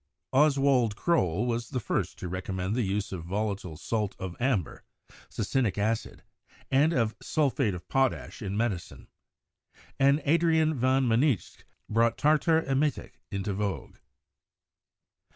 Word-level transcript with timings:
Oswald 0.33 0.95
Croll 0.95 1.45
was 1.45 1.69
the 1.69 1.79
first 1.79 2.17
to 2.17 2.27
recommend 2.27 2.73
the 2.73 2.81
use 2.81 3.11
of 3.11 3.23
volatile 3.23 3.77
salt 3.77 4.15
of 4.17 4.35
amber 4.39 4.83
(succinic 5.29 5.77
acid) 5.77 6.23
and 6.71 6.91
of 6.91 7.15
sulphate 7.21 7.75
of 7.75 7.87
potash 7.87 8.41
in 8.41 8.57
medicine; 8.57 9.09
and 9.99 10.19
Adrian 10.25 10.73
van 10.73 11.07
Mynsicht 11.07 11.65
brought 11.87 12.17
tartar 12.17 12.63
emetic 12.63 13.19
into 13.29 13.53
vogue. 13.53 13.97